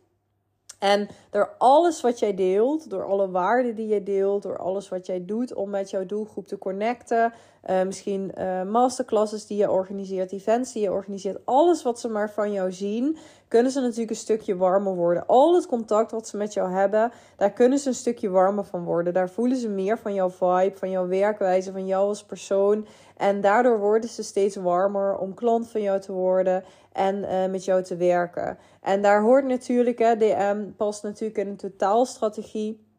En 0.81 1.07
door 1.29 1.49
alles 1.57 2.01
wat 2.01 2.19
jij 2.19 2.33
deelt, 2.33 2.89
door 2.89 3.05
alle 3.05 3.29
waarden 3.29 3.75
die 3.75 3.87
je 3.87 4.03
deelt, 4.03 4.43
door 4.43 4.57
alles 4.57 4.89
wat 4.89 5.05
jij 5.05 5.25
doet 5.25 5.53
om 5.53 5.69
met 5.69 5.89
jouw 5.89 6.05
doelgroep 6.05 6.47
te 6.47 6.57
connecten, 6.57 7.33
uh, 7.69 7.83
misschien 7.83 8.31
uh, 8.37 8.63
masterclasses 8.63 9.45
die 9.45 9.57
je 9.57 9.71
organiseert, 9.71 10.31
events 10.31 10.73
die 10.73 10.81
je 10.81 10.91
organiseert, 10.91 11.45
alles 11.45 11.83
wat 11.83 11.99
ze 11.99 12.07
maar 12.07 12.31
van 12.31 12.51
jou 12.51 12.71
zien, 12.71 13.17
kunnen 13.47 13.71
ze 13.71 13.79
natuurlijk 13.79 14.09
een 14.09 14.15
stukje 14.15 14.57
warmer 14.57 14.95
worden. 14.95 15.27
Al 15.27 15.55
het 15.55 15.65
contact 15.65 16.11
wat 16.11 16.27
ze 16.27 16.37
met 16.37 16.53
jou 16.53 16.71
hebben, 16.71 17.11
daar 17.37 17.51
kunnen 17.51 17.79
ze 17.79 17.87
een 17.87 17.95
stukje 17.95 18.29
warmer 18.29 18.63
van 18.63 18.83
worden. 18.83 19.13
Daar 19.13 19.29
voelen 19.29 19.57
ze 19.57 19.69
meer 19.69 19.97
van 19.97 20.13
jouw 20.13 20.29
vibe, 20.29 20.73
van 20.75 20.89
jouw 20.89 21.07
werkwijze, 21.07 21.71
van 21.71 21.85
jou 21.85 22.07
als 22.07 22.23
persoon. 22.23 22.87
En 23.17 23.41
daardoor 23.41 23.79
worden 23.79 24.09
ze 24.09 24.23
steeds 24.23 24.55
warmer 24.55 25.17
om 25.17 25.33
klant 25.33 25.69
van 25.69 25.81
jou 25.81 25.99
te 25.99 26.11
worden 26.11 26.63
en 26.91 27.15
uh, 27.15 27.45
met 27.45 27.65
jou 27.65 27.83
te 27.83 27.95
werken. 27.95 28.57
En 28.81 29.01
daar 29.01 29.21
hoort 29.21 29.45
natuurlijk, 29.45 29.99
hè, 29.99 30.17
DM 30.17 30.65
past 30.77 31.03
natuurlijk 31.03 31.37
in 31.37 31.47
een 31.47 31.55
totaalstrategie. 31.55 32.89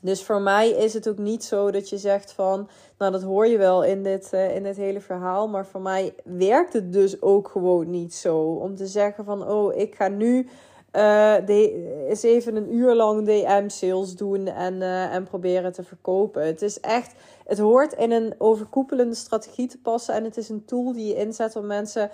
Dus 0.00 0.24
voor 0.24 0.40
mij 0.40 0.70
is 0.70 0.94
het 0.94 1.08
ook 1.08 1.18
niet 1.18 1.44
zo 1.44 1.70
dat 1.70 1.88
je 1.88 1.98
zegt 1.98 2.32
van, 2.32 2.68
nou 2.98 3.12
dat 3.12 3.22
hoor 3.22 3.46
je 3.46 3.58
wel 3.58 3.84
in 3.84 4.02
dit, 4.02 4.30
uh, 4.34 4.54
in 4.54 4.62
dit 4.62 4.76
hele 4.76 5.00
verhaal, 5.00 5.48
maar 5.48 5.66
voor 5.66 5.80
mij 5.80 6.14
werkt 6.24 6.72
het 6.72 6.92
dus 6.92 7.22
ook 7.22 7.48
gewoon 7.48 7.90
niet 7.90 8.14
zo. 8.14 8.38
Om 8.38 8.76
te 8.76 8.86
zeggen 8.86 9.24
van, 9.24 9.48
oh 9.48 9.76
ik 9.76 9.94
ga 9.94 10.08
nu 10.08 10.48
uh, 10.92 11.48
eens 12.08 12.22
even 12.22 12.56
een 12.56 12.74
uur 12.74 12.94
lang 12.94 13.26
DM-sales 13.26 14.16
doen 14.16 14.46
en, 14.46 14.74
uh, 14.74 15.14
en 15.14 15.24
proberen 15.24 15.72
te 15.72 15.82
verkopen. 15.82 16.46
Het 16.46 16.62
is 16.62 16.80
echt, 16.80 17.14
het 17.46 17.58
hoort 17.58 17.92
in 17.92 18.10
een 18.10 18.34
overkoepelende 18.38 19.14
strategie 19.14 19.68
te 19.68 19.78
passen 19.78 20.14
en 20.14 20.24
het 20.24 20.36
is 20.36 20.48
een 20.48 20.64
tool 20.64 20.92
die 20.92 21.06
je 21.06 21.14
inzet 21.14 21.56
om 21.56 21.66
mensen 21.66 22.10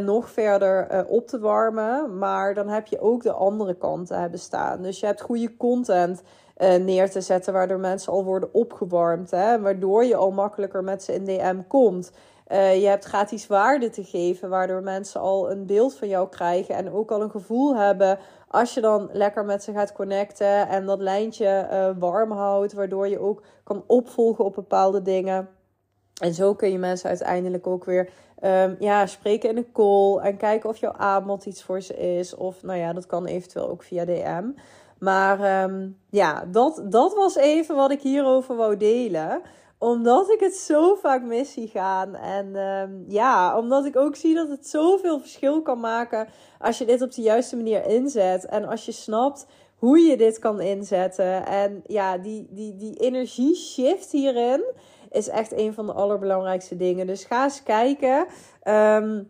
nog 0.00 0.30
verder 0.30 1.06
op 1.08 1.28
te 1.28 1.38
warmen. 1.38 2.18
Maar 2.18 2.54
dan 2.54 2.68
heb 2.68 2.86
je 2.86 3.00
ook 3.00 3.22
de 3.22 3.32
andere 3.32 3.74
kanten 3.74 4.20
hebben 4.20 4.38
staan. 4.38 4.82
Dus 4.82 5.00
je 5.00 5.06
hebt 5.06 5.20
goede 5.20 5.56
content 5.56 6.22
uh, 6.58 6.74
neer 6.74 7.10
te 7.10 7.20
zetten, 7.20 7.52
waardoor 7.52 7.80
mensen 7.80 8.12
al 8.12 8.24
worden 8.24 8.54
opgewarmd. 8.54 9.30
Hè? 9.30 9.60
Waardoor 9.60 10.04
je 10.04 10.16
al 10.16 10.30
makkelijker 10.30 10.84
met 10.84 11.02
ze 11.02 11.14
in 11.14 11.24
DM 11.24 11.60
komt. 11.68 12.12
Uh, 12.48 12.80
je 12.80 12.86
hebt 12.86 13.04
gratis 13.04 13.46
waarde 13.46 13.90
te 13.90 14.04
geven, 14.04 14.48
waardoor 14.48 14.82
mensen 14.82 15.20
al 15.20 15.50
een 15.50 15.66
beeld 15.66 15.94
van 15.94 16.08
jou 16.08 16.28
krijgen 16.28 16.74
en 16.74 16.92
ook 16.92 17.10
al 17.10 17.22
een 17.22 17.30
gevoel 17.30 17.76
hebben 17.76 18.18
als 18.52 18.74
je 18.74 18.80
dan 18.80 19.08
lekker 19.12 19.44
met 19.44 19.62
ze 19.62 19.72
gaat 19.72 19.92
connecten 19.92 20.68
en 20.68 20.86
dat 20.86 21.00
lijntje 21.00 21.68
uh, 21.70 21.90
warm 21.98 22.30
houdt, 22.30 22.72
waardoor 22.72 23.08
je 23.08 23.18
ook 23.18 23.42
kan 23.64 23.84
opvolgen 23.86 24.44
op 24.44 24.54
bepaalde 24.54 25.02
dingen. 25.02 25.48
En 26.20 26.34
zo 26.34 26.54
kun 26.54 26.70
je 26.70 26.78
mensen 26.78 27.08
uiteindelijk 27.08 27.66
ook 27.66 27.84
weer 27.84 28.10
um, 28.44 28.76
ja, 28.78 29.06
spreken 29.06 29.50
in 29.50 29.56
een 29.56 29.72
call 29.72 30.16
en 30.16 30.36
kijken 30.36 30.68
of 30.68 30.76
jouw 30.76 30.92
aanbod 30.92 31.46
iets 31.46 31.62
voor 31.62 31.80
ze 31.80 31.96
is. 31.96 32.34
Of 32.34 32.62
nou 32.62 32.78
ja, 32.78 32.92
dat 32.92 33.06
kan 33.06 33.26
eventueel 33.26 33.68
ook 33.68 33.82
via 33.82 34.04
DM. 34.04 34.44
Maar 35.02 35.64
um, 35.64 35.98
ja, 36.10 36.44
dat, 36.50 36.82
dat 36.84 37.14
was 37.14 37.36
even 37.36 37.74
wat 37.74 37.90
ik 37.90 38.02
hierover 38.02 38.56
wou 38.56 38.76
delen 38.76 39.42
omdat 39.78 40.30
ik 40.30 40.40
het 40.40 40.54
zo 40.54 40.94
vaak 40.94 41.22
mis 41.22 41.52
zie 41.52 41.68
gaan. 41.68 42.14
En 42.14 42.56
um, 42.56 43.04
ja, 43.08 43.58
omdat 43.58 43.84
ik 43.84 43.96
ook 43.96 44.16
zie 44.16 44.34
dat 44.34 44.48
het 44.48 44.68
zoveel 44.68 45.20
verschil 45.20 45.62
kan 45.62 45.80
maken 45.80 46.28
als 46.58 46.78
je 46.78 46.84
dit 46.84 47.02
op 47.02 47.12
de 47.12 47.22
juiste 47.22 47.56
manier 47.56 47.86
inzet. 47.86 48.46
En 48.46 48.64
als 48.64 48.84
je 48.84 48.92
snapt 48.92 49.46
hoe 49.76 49.98
je 49.98 50.16
dit 50.16 50.38
kan 50.38 50.60
inzetten. 50.60 51.46
En 51.46 51.82
ja, 51.86 52.18
die, 52.18 52.46
die, 52.50 52.76
die 52.76 52.96
energie 52.96 53.54
shift 53.54 54.12
hierin 54.12 54.64
is 55.10 55.28
echt 55.28 55.52
een 55.52 55.74
van 55.74 55.86
de 55.86 55.92
allerbelangrijkste 55.92 56.76
dingen. 56.76 57.06
Dus 57.06 57.24
ga 57.24 57.44
eens 57.44 57.62
kijken. 57.62 58.26
Um, 58.64 59.28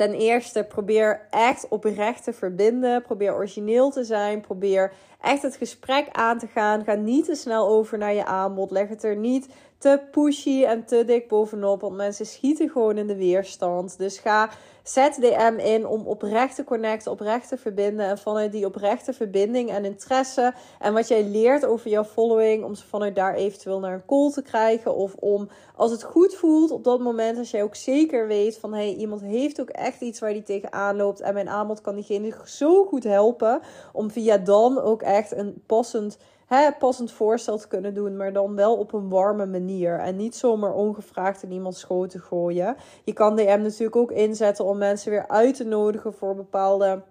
Ten 0.00 0.14
eerste, 0.14 0.64
probeer 0.64 1.26
echt 1.30 1.68
oprecht 1.68 2.24
te 2.24 2.32
verbinden. 2.32 3.02
Probeer 3.02 3.34
origineel 3.34 3.90
te 3.90 4.04
zijn. 4.04 4.40
Probeer 4.40 4.92
echt 5.20 5.42
het 5.42 5.56
gesprek 5.56 6.08
aan 6.12 6.38
te 6.38 6.46
gaan. 6.46 6.84
Ga 6.84 6.94
niet 6.94 7.24
te 7.24 7.34
snel 7.34 7.68
over 7.68 7.98
naar 7.98 8.14
je 8.14 8.24
aanbod. 8.24 8.70
Leg 8.70 8.88
het 8.88 9.04
er 9.04 9.16
niet 9.16 9.48
te 9.80 10.00
pushy 10.10 10.64
en 10.64 10.84
te 10.84 11.04
dik 11.04 11.28
bovenop. 11.28 11.80
Want 11.80 11.96
mensen 11.96 12.26
schieten 12.26 12.70
gewoon 12.70 12.98
in 12.98 13.06
de 13.06 13.16
weerstand. 13.16 13.98
Dus 13.98 14.18
ga 14.18 14.50
Zet 14.82 15.20
DM 15.20 15.58
in 15.58 15.86
om 15.86 16.06
oprecht 16.06 16.54
te 16.54 16.64
connecten, 16.64 17.12
oprecht 17.12 17.48
te 17.48 17.56
verbinden. 17.56 18.06
En 18.06 18.18
vanuit 18.18 18.52
die 18.52 18.66
oprechte 18.66 19.12
verbinding 19.12 19.70
en 19.70 19.84
interesse 19.84 20.54
en 20.78 20.92
wat 20.92 21.08
jij 21.08 21.24
leert 21.24 21.66
over 21.66 21.90
jouw 21.90 22.04
following, 22.04 22.64
om 22.64 22.74
ze 22.74 22.86
vanuit 22.86 23.14
daar 23.14 23.34
eventueel 23.34 23.78
naar 23.78 23.94
een 23.94 24.06
call 24.06 24.30
te 24.30 24.42
krijgen. 24.42 24.94
Of 24.94 25.14
om, 25.14 25.48
als 25.76 25.90
het 25.90 26.02
goed 26.02 26.34
voelt 26.34 26.70
op 26.70 26.84
dat 26.84 27.00
moment, 27.00 27.38
als 27.38 27.50
jij 27.50 27.62
ook 27.62 27.74
zeker 27.74 28.26
weet 28.26 28.58
van 28.58 28.74
hey, 28.74 28.94
iemand 28.94 29.20
heeft 29.20 29.60
ook 29.60 29.70
echt 29.70 30.00
iets 30.00 30.20
waar 30.20 30.32
die 30.32 30.42
tegenaan 30.42 30.96
loopt. 30.96 31.20
En 31.20 31.34
mijn 31.34 31.48
aanbod 31.48 31.80
kan 31.80 31.94
diegene 31.94 32.34
zo 32.44 32.84
goed 32.84 33.04
helpen. 33.04 33.60
Om 33.92 34.10
via 34.10 34.38
dan 34.38 34.80
ook 34.80 35.02
echt 35.02 35.32
een 35.32 35.62
passend 35.66 36.18
hè, 36.56 36.72
passend 36.72 37.12
voorstel 37.12 37.58
te 37.58 37.68
kunnen 37.68 37.94
doen, 37.94 38.16
maar 38.16 38.32
dan 38.32 38.54
wel 38.54 38.76
op 38.76 38.92
een 38.92 39.08
warme 39.08 39.46
manier. 39.46 39.98
En 39.98 40.16
niet 40.16 40.36
zomaar 40.36 40.74
ongevraagd 40.74 41.42
in 41.42 41.52
iemands 41.52 41.80
schoot 41.80 42.10
te 42.10 42.18
gooien. 42.18 42.76
Je 43.04 43.12
kan 43.12 43.36
DM 43.36 43.60
natuurlijk 43.62 43.96
ook 43.96 44.10
inzetten 44.10 44.64
om 44.64 44.78
mensen 44.78 45.10
weer 45.10 45.28
uit 45.28 45.56
te 45.56 45.64
nodigen 45.64 46.12
voor 46.12 46.34
bepaalde 46.34 47.02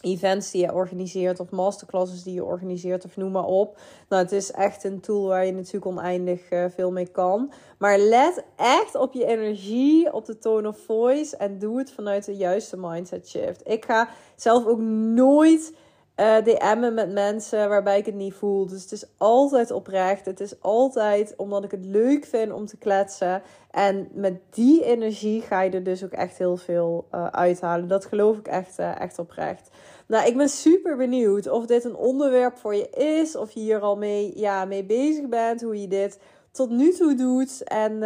events 0.00 0.50
die 0.50 0.62
je 0.62 0.74
organiseert 0.74 1.40
of 1.40 1.50
masterclasses 1.50 2.22
die 2.22 2.34
je 2.34 2.44
organiseert 2.44 3.04
of 3.04 3.16
noem 3.16 3.32
maar 3.32 3.44
op. 3.44 3.78
Nou, 4.08 4.22
het 4.22 4.32
is 4.32 4.50
echt 4.50 4.84
een 4.84 5.00
tool 5.00 5.26
waar 5.26 5.46
je 5.46 5.52
natuurlijk 5.52 5.86
oneindig 5.86 6.50
uh, 6.50 6.64
veel 6.68 6.92
mee 6.92 7.08
kan. 7.08 7.52
Maar 7.78 7.98
let 7.98 8.44
echt 8.56 8.94
op 8.94 9.12
je 9.12 9.26
energie, 9.26 10.12
op 10.12 10.24
de 10.24 10.38
tone 10.38 10.68
of 10.68 10.78
voice 10.78 11.36
en 11.36 11.58
doe 11.58 11.78
het 11.78 11.92
vanuit 11.92 12.24
de 12.24 12.36
juiste 12.36 12.76
mindset 12.76 13.28
shift. 13.28 13.68
Ik 13.68 13.84
ga 13.84 14.08
zelf 14.36 14.66
ook 14.66 14.80
nooit 14.80 15.72
uh, 16.20 16.36
DM'en 16.36 16.94
met 16.94 17.12
mensen 17.12 17.68
waarbij 17.68 17.98
ik 17.98 18.06
het 18.06 18.14
niet 18.14 18.34
voel. 18.34 18.66
Dus 18.66 18.82
het 18.82 18.92
is 18.92 19.04
altijd 19.16 19.70
oprecht. 19.70 20.26
Het 20.26 20.40
is 20.40 20.62
altijd 20.62 21.34
omdat 21.36 21.64
ik 21.64 21.70
het 21.70 21.84
leuk 21.84 22.24
vind 22.24 22.52
om 22.52 22.66
te 22.66 22.76
kletsen. 22.76 23.42
En 23.70 24.08
met 24.12 24.40
die 24.50 24.84
energie 24.84 25.40
ga 25.40 25.60
je 25.60 25.70
er 25.70 25.82
dus 25.82 26.04
ook 26.04 26.12
echt 26.12 26.38
heel 26.38 26.56
veel 26.56 27.08
uh, 27.14 27.26
uithalen. 27.26 27.88
Dat 27.88 28.04
geloof 28.04 28.38
ik 28.38 28.48
echt, 28.48 28.78
uh, 28.78 29.00
echt 29.00 29.18
oprecht. 29.18 29.70
Nou, 30.06 30.26
ik 30.26 30.36
ben 30.36 30.48
super 30.48 30.96
benieuwd 30.96 31.48
of 31.48 31.66
dit 31.66 31.84
een 31.84 31.96
onderwerp 31.96 32.56
voor 32.56 32.74
je 32.74 32.90
is. 32.90 33.36
Of 33.36 33.50
je 33.50 33.60
hier 33.60 33.80
al 33.80 33.96
mee, 33.96 34.38
ja, 34.38 34.64
mee 34.64 34.84
bezig 34.84 35.28
bent. 35.28 35.62
Hoe 35.62 35.80
je 35.80 35.88
dit 35.88 36.20
tot 36.50 36.70
nu 36.70 36.92
toe 36.92 37.14
doet. 37.14 37.64
En 37.64 37.98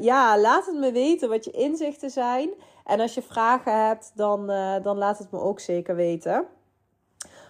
ja, 0.00 0.38
laat 0.38 0.66
het 0.66 0.78
me 0.78 0.92
weten 0.92 1.28
wat 1.28 1.44
je 1.44 1.50
inzichten 1.50 2.10
zijn. 2.10 2.50
En 2.84 3.00
als 3.00 3.14
je 3.14 3.22
vragen 3.22 3.86
hebt, 3.86 4.12
dan, 4.14 4.46
dan 4.82 4.98
laat 4.98 5.18
het 5.18 5.30
me 5.30 5.40
ook 5.40 5.60
zeker 5.60 5.96
weten. 5.96 6.46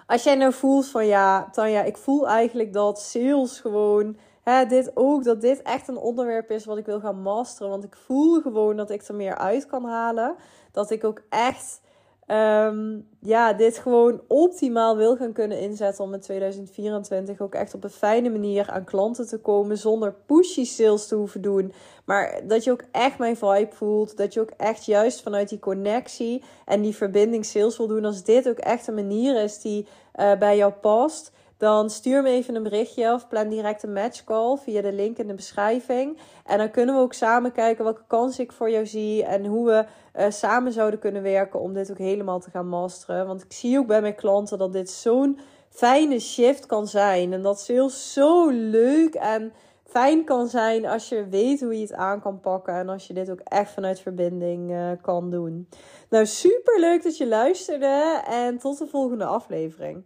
Als 0.07 0.23
jij 0.23 0.35
nou 0.35 0.53
voelt 0.53 0.87
van 0.87 1.07
ja, 1.07 1.49
Tanja, 1.53 1.83
ik 1.83 1.97
voel 1.97 2.29
eigenlijk 2.29 2.73
dat 2.73 3.01
sales 3.01 3.61
gewoon, 3.61 4.17
hè, 4.43 4.67
dit 4.67 4.91
ook, 4.95 5.25
dat 5.25 5.41
dit 5.41 5.63
echt 5.63 5.89
een 5.89 5.97
onderwerp 5.97 6.51
is 6.51 6.65
wat 6.65 6.79
ik 6.79 6.87
wil 6.87 7.01
gaan 7.01 7.23
masteren. 7.23 7.71
Want 7.71 7.85
ik 7.85 7.97
voel 7.97 8.41
gewoon 8.41 8.77
dat 8.77 8.91
ik 8.91 9.03
er 9.03 9.15
meer 9.15 9.37
uit 9.37 9.67
kan 9.67 9.85
halen. 9.85 10.37
Dat 10.73 10.91
ik 10.91 11.05
ook 11.05 11.23
echt 11.29 11.81
um, 12.27 13.09
ja, 13.21 13.53
dit 13.53 13.79
gewoon 13.79 14.21
optimaal 14.29 14.97
wil 14.97 15.17
gaan 15.17 15.33
kunnen 15.33 15.61
inzetten 15.61 16.05
om 16.05 16.15
in 16.15 16.21
2024 16.21 17.41
ook 17.41 17.55
echt 17.55 17.75
op 17.75 17.85
een 17.85 17.91
fijne 17.91 18.31
manier 18.31 18.71
aan 18.71 18.85
klanten 18.85 19.29
te 19.29 19.39
komen 19.39 19.79
zonder 19.79 20.15
pushy 20.27 20.65
sales 20.65 21.07
te 21.07 21.15
hoeven 21.15 21.41
doen. 21.41 21.73
Maar 22.05 22.41
dat 22.47 22.65
je 22.65 22.71
ook 22.71 22.85
echt 22.93 23.19
mijn 23.19 23.37
vibe 23.37 23.73
voelt, 23.73 24.17
dat 24.17 24.35
je 24.35 24.41
ook 24.41 24.53
echt 24.57 24.85
juist 24.85 25.23
vanuit 25.23 25.49
die 25.49 25.59
connectie 25.59 26.43
en 26.65 26.83
die 26.83 26.97
verbinding 26.97 27.45
sales 27.45 27.77
wil 27.77 27.87
doen. 27.87 28.05
Als 28.05 28.25
dit 28.25 28.49
ook 28.49 28.59
echt 28.59 28.87
een 28.87 28.95
manier 28.95 29.43
is 29.43 29.61
die 29.61 29.87
uh, 30.21 30.39
bij 30.39 30.57
jou 30.57 30.73
past, 30.73 31.33
dan 31.59 31.91
stuur 31.91 32.23
me 32.23 32.29
even 32.29 32.55
een 32.55 32.63
berichtje 32.63 33.13
of 33.13 33.29
plan 33.29 33.49
direct 33.49 33.83
een 33.83 33.93
matchcall 33.93 34.57
via 34.57 34.83
de 34.83 34.93
link 34.93 35.19
in 35.19 35.27
de 35.27 35.35
beschrijving. 35.35 36.19
En 36.45 36.59
dan 36.59 36.71
kunnen 36.71 36.95
we 36.95 37.01
ook 37.01 37.13
samen 37.13 37.53
kijken 37.53 37.85
welke 37.85 38.05
kans 38.07 38.39
ik 38.39 38.53
voor 38.53 38.71
jou 38.71 38.87
zie 38.87 39.25
en 39.25 39.47
hoe 39.47 39.67
we 39.67 39.85
eh, 40.13 40.31
samen 40.31 40.73
zouden 40.73 41.01
kunnen 41.01 41.23
werken 41.23 41.61
om 41.61 41.73
dit 41.73 41.91
ook 41.91 41.99
helemaal 41.99 42.41
te 42.41 42.51
gaan 42.51 42.69
masteren. 42.69 43.27
Want 43.27 43.43
ik 43.43 43.53
zie 43.53 43.79
ook 43.79 43.87
bij 43.87 44.01
mijn 44.01 44.15
klanten 44.15 44.59
dat 44.59 44.73
dit 44.73 44.91
zo'n 44.91 45.39
fijne 45.69 46.19
shift 46.19 46.67
kan 46.67 46.87
zijn 46.87 47.33
en 47.33 47.43
dat 47.43 47.61
sales 47.61 48.13
zo 48.13 48.49
leuk 48.49 49.15
en 49.15 49.53
fijn 49.85 50.25
kan 50.25 50.47
zijn 50.47 50.87
als 50.87 51.09
je 51.09 51.29
weet 51.29 51.61
hoe 51.61 51.75
je 51.75 51.81
het 51.81 51.93
aan 51.93 52.21
kan 52.21 52.41
pakken. 52.41 52.75
En 52.75 52.89
als 52.89 53.07
je 53.07 53.15
dit 53.15 53.31
ook 53.31 53.41
echt 53.41 53.73
vanuit 53.73 54.01
verbinding 54.01 54.73
eh, 54.73 54.91
kan 55.03 55.31
doen. 55.31 55.69
Nou, 56.11 56.27
super 56.27 56.81
leuk 56.81 57.03
dat 57.03 57.17
je 57.17 57.27
luisterde. 57.27 58.23
En 58.27 58.59
tot 58.59 58.79
de 58.79 58.87
volgende 58.87 59.25
aflevering. 59.25 60.05